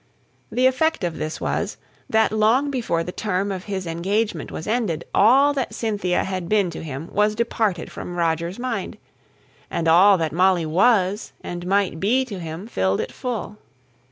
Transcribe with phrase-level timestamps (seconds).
[0.51, 1.77] The effect of this was,
[2.09, 6.71] that long before the term of his engagement was ended all that Cynthia had been
[6.71, 8.97] to him was departed from Roger's mind,
[9.69, 13.57] and all that Molly was and might be to him filled it full.